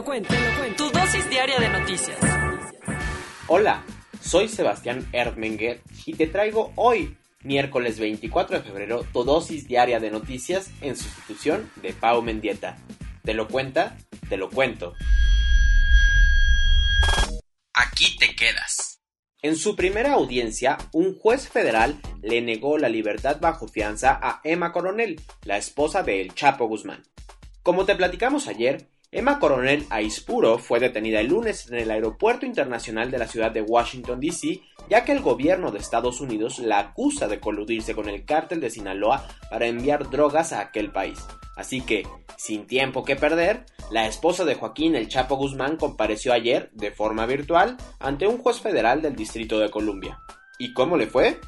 [0.00, 0.84] Lo cuento, te lo cuento.
[0.86, 2.18] Tu dosis diaria de noticias.
[3.48, 3.84] Hola,
[4.22, 10.10] soy Sebastián Erdmenger y te traigo hoy, miércoles 24 de febrero, tu dosis diaria de
[10.10, 12.78] noticias en sustitución de Pau Mendieta.
[13.24, 13.98] ¿Te lo cuenta?
[14.30, 14.94] Te lo cuento.
[17.74, 19.02] Aquí te quedas.
[19.42, 24.72] En su primera audiencia, un juez federal le negó la libertad bajo fianza a Emma
[24.72, 27.02] Coronel, la esposa de El Chapo Guzmán.
[27.62, 33.10] Como te platicamos ayer, Emma Coronel Aispuro fue detenida el lunes en el Aeropuerto Internacional
[33.10, 37.26] de la ciudad de Washington, D.C., ya que el gobierno de Estados Unidos la acusa
[37.26, 41.26] de coludirse con el cártel de Sinaloa para enviar drogas a aquel país.
[41.56, 42.06] Así que,
[42.38, 47.26] sin tiempo que perder, la esposa de Joaquín El Chapo Guzmán compareció ayer, de forma
[47.26, 50.20] virtual, ante un juez federal del Distrito de Columbia.
[50.56, 51.40] ¿Y cómo le fue?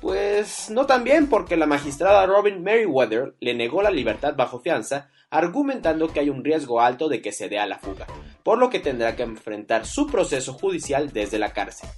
[0.00, 5.10] Pues no tan bien porque la magistrada Robin Merriweather le negó la libertad bajo fianza,
[5.34, 8.06] argumentando que hay un riesgo alto de que se dé a la fuga,
[8.44, 11.88] por lo que tendrá que enfrentar su proceso judicial desde la cárcel.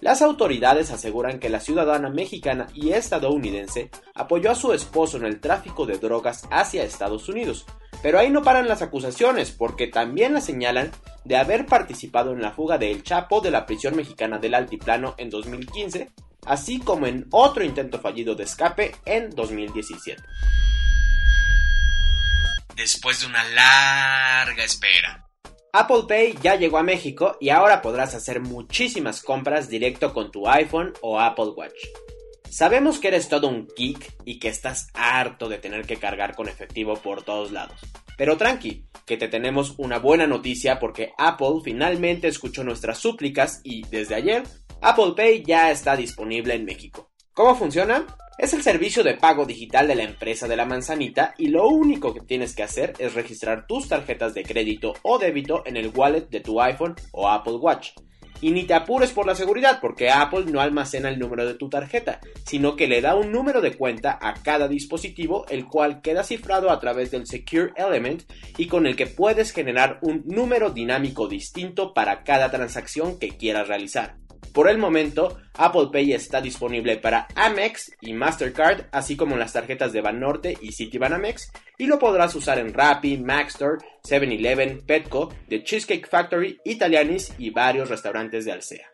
[0.00, 5.40] Las autoridades aseguran que la ciudadana mexicana y estadounidense apoyó a su esposo en el
[5.40, 7.66] tráfico de drogas hacia Estados Unidos,
[8.00, 10.92] pero ahí no paran las acusaciones porque también la señalan
[11.24, 15.14] de haber participado en la fuga de El Chapo de la prisión mexicana del Altiplano
[15.18, 16.12] en 2015
[16.46, 20.22] así como en otro intento fallido de escape en 2017.
[22.76, 25.28] Después de una larga espera.
[25.72, 30.48] Apple Pay ya llegó a México y ahora podrás hacer muchísimas compras directo con tu
[30.48, 31.74] iPhone o Apple Watch.
[32.50, 36.48] Sabemos que eres todo un geek y que estás harto de tener que cargar con
[36.48, 37.80] efectivo por todos lados.
[38.16, 43.82] Pero tranqui, que te tenemos una buena noticia porque Apple finalmente escuchó nuestras súplicas y
[43.88, 44.42] desde ayer
[44.80, 47.10] Apple Pay ya está disponible en México.
[47.32, 48.06] ¿Cómo funciona?
[48.36, 52.12] Es el servicio de pago digital de la empresa de la manzanita y lo único
[52.12, 56.28] que tienes que hacer es registrar tus tarjetas de crédito o débito en el wallet
[56.30, 57.90] de tu iPhone o Apple Watch.
[58.40, 61.68] Y ni te apures por la seguridad porque Apple no almacena el número de tu
[61.68, 66.24] tarjeta, sino que le da un número de cuenta a cada dispositivo, el cual queda
[66.24, 68.24] cifrado a través del Secure Element
[68.58, 73.68] y con el que puedes generar un número dinámico distinto para cada transacción que quieras
[73.68, 74.23] realizar.
[74.54, 79.92] Por el momento, Apple Pay está disponible para Amex y Mastercard, así como las tarjetas
[79.92, 86.08] de Banorte y Citibanamex, y lo podrás usar en Rappi, Maxstore, 7-Eleven, Petco, The Cheesecake
[86.08, 88.86] Factory, Italianis y varios restaurantes de Alsea.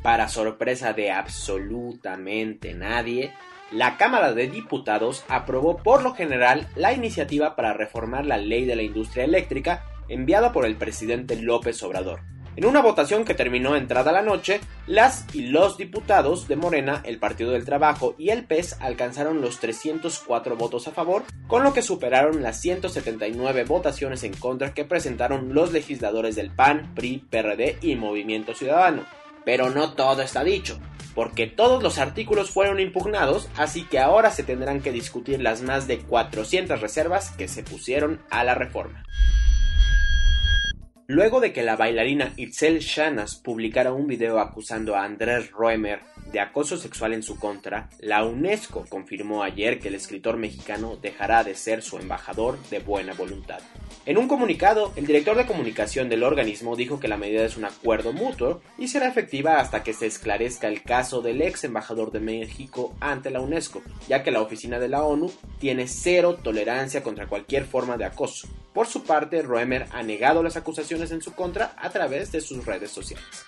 [0.00, 3.34] Para sorpresa de absolutamente nadie,
[3.72, 8.76] la Cámara de Diputados aprobó por lo general la iniciativa para reformar la ley de
[8.76, 12.20] la industria eléctrica enviada por el presidente López Obrador.
[12.56, 17.18] En una votación que terminó entrada la noche, las y los diputados de Morena, el
[17.18, 21.82] Partido del Trabajo y el PES alcanzaron los 304 votos a favor, con lo que
[21.82, 27.94] superaron las 179 votaciones en contra que presentaron los legisladores del PAN, PRI, PRD y
[27.94, 29.04] Movimiento Ciudadano.
[29.44, 30.80] Pero no todo está dicho,
[31.14, 35.86] porque todos los artículos fueron impugnados, así que ahora se tendrán que discutir las más
[35.86, 39.04] de 400 reservas que se pusieron a la reforma.
[41.12, 46.38] Luego de que la bailarina Itzel Shanas publicara un video acusando a Andrés Roemer de
[46.38, 51.56] acoso sexual en su contra, la UNESCO confirmó ayer que el escritor mexicano dejará de
[51.56, 53.58] ser su embajador de buena voluntad.
[54.06, 57.64] En un comunicado, el director de comunicación del organismo dijo que la medida es un
[57.64, 62.20] acuerdo mutuo y será efectiva hasta que se esclarezca el caso del ex embajador de
[62.20, 67.26] México ante la UNESCO, ya que la oficina de la ONU tiene cero tolerancia contra
[67.26, 68.46] cualquier forma de acoso.
[68.72, 72.64] Por su parte, Roemer ha negado las acusaciones en su contra a través de sus
[72.64, 73.44] redes sociales.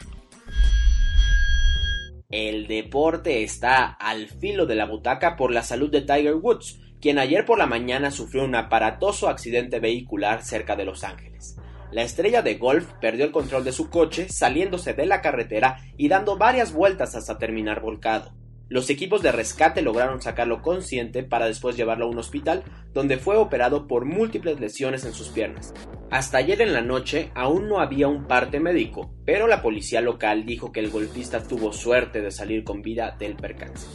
[2.28, 7.19] El deporte está al filo de la butaca por la salud de Tiger Woods, quien
[7.19, 11.56] ayer por la mañana sufrió un aparatoso accidente vehicular cerca de Los Ángeles.
[11.90, 16.08] La estrella de golf perdió el control de su coche saliéndose de la carretera y
[16.08, 18.32] dando varias vueltas hasta terminar volcado.
[18.72, 22.64] Los equipos de rescate lograron sacarlo consciente para después llevarlo a un hospital
[22.94, 25.74] donde fue operado por múltiples lesiones en sus piernas.
[26.10, 30.46] Hasta ayer en la noche aún no había un parte médico, pero la policía local
[30.46, 33.86] dijo que el golfista tuvo suerte de salir con vida del percance.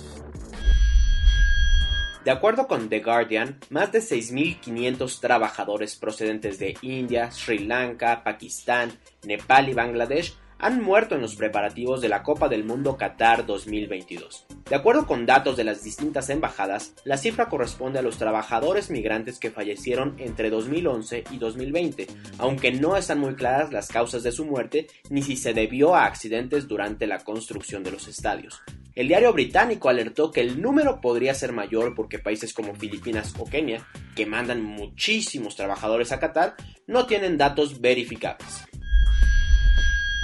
[2.23, 8.91] De acuerdo con The Guardian, más de 6.500 trabajadores procedentes de India, Sri Lanka, Pakistán,
[9.25, 14.45] Nepal y Bangladesh han muerto en los preparativos de la Copa del Mundo Qatar 2022.
[14.69, 19.39] De acuerdo con datos de las distintas embajadas, la cifra corresponde a los trabajadores migrantes
[19.39, 22.07] que fallecieron entre 2011 y 2020,
[22.37, 26.05] aunque no están muy claras las causas de su muerte ni si se debió a
[26.05, 28.61] accidentes durante la construcción de los estadios.
[28.95, 33.45] El diario británico alertó que el número podría ser mayor porque países como Filipinas o
[33.45, 36.55] Kenia, que mandan muchísimos trabajadores a Qatar,
[36.87, 38.67] no tienen datos verificables.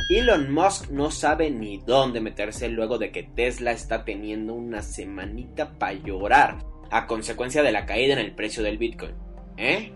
[0.09, 5.77] Elon Musk no sabe ni dónde meterse luego de que Tesla está teniendo una semanita
[5.77, 6.57] para llorar
[6.91, 9.15] a consecuencia de la caída en el precio del Bitcoin.
[9.57, 9.91] ¿Eh?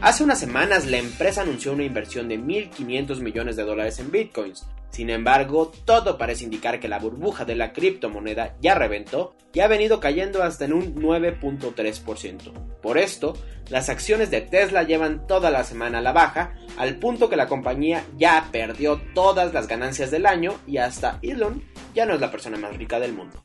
[0.00, 4.66] Hace unas semanas la empresa anunció una inversión de 1.500 millones de dólares en Bitcoins,
[4.96, 9.68] sin embargo, todo parece indicar que la burbuja de la criptomoneda ya reventó y ha
[9.68, 12.80] venido cayendo hasta en un 9.3%.
[12.80, 13.34] Por esto,
[13.68, 17.46] las acciones de Tesla llevan toda la semana a la baja, al punto que la
[17.46, 21.62] compañía ya perdió todas las ganancias del año y hasta Elon
[21.94, 23.44] ya no es la persona más rica del mundo.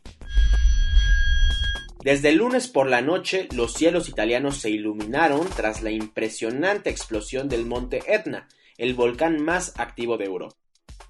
[2.02, 7.50] Desde el lunes por la noche, los cielos italianos se iluminaron tras la impresionante explosión
[7.50, 10.61] del monte Etna, el volcán más activo de Europa.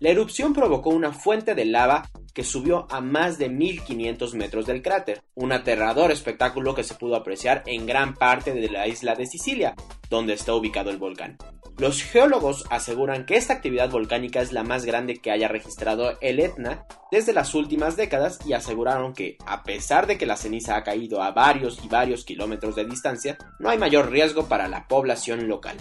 [0.02, 4.82] La erupción provocó una fuente de lava que subió a más de 1500 metros del
[4.82, 9.28] cráter, un aterrador espectáculo que se pudo apreciar en gran parte de la isla de
[9.28, 9.76] Sicilia,
[10.10, 11.38] donde está ubicado el volcán.
[11.78, 16.40] Los geólogos aseguran que esta actividad volcánica es la más grande que haya registrado el
[16.40, 20.84] Etna desde las últimas décadas y aseguraron que, a pesar de que la ceniza ha
[20.84, 25.48] caído a varios y varios kilómetros de distancia, no hay mayor riesgo para la población
[25.48, 25.78] local.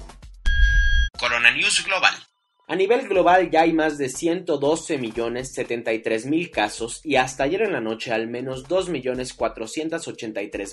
[1.19, 2.30] Corona News Global
[2.71, 5.53] a nivel global ya hay más de 112 millones
[6.25, 9.33] mil casos y hasta ayer en la noche al menos 2 millones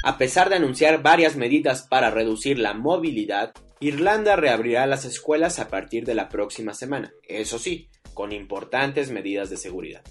[0.03, 5.69] A pesar de anunciar varias medidas para reducir la movilidad, Irlanda reabrirá las escuelas a
[5.69, 10.03] partir de la próxima semana, eso sí, con importantes medidas de seguridad.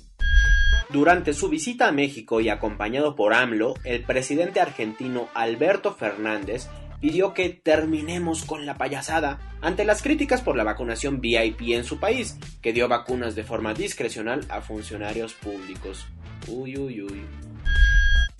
[0.89, 6.67] Durante su visita a México y acompañado por AMLO, el presidente argentino Alberto Fernández
[6.99, 11.99] pidió que terminemos con la payasada ante las críticas por la vacunación VIP en su
[11.99, 16.05] país, que dio vacunas de forma discrecional a funcionarios públicos.
[16.47, 17.21] Uy, uy, uy.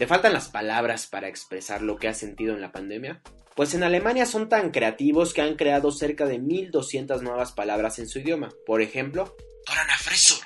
[0.03, 3.21] ¿Te faltan las palabras para expresar lo que has sentido en la pandemia?
[3.55, 8.09] Pues en Alemania son tan creativos que han creado cerca de 1200 nuevas palabras en
[8.09, 8.49] su idioma.
[8.65, 9.33] Por ejemplo,
[9.65, 10.43] Coronafresur,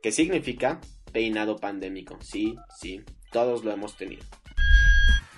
[0.00, 0.80] que significa
[1.12, 2.18] peinado pandémico.
[2.20, 3.02] Sí, sí,
[3.32, 4.22] todos lo hemos tenido.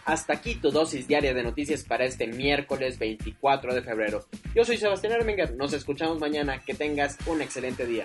[0.05, 4.27] Hasta aquí tu dosis diaria de noticias para este miércoles 24 de febrero.
[4.55, 8.05] Yo soy Sebastián Ermenger, nos escuchamos mañana, que tengas un excelente día.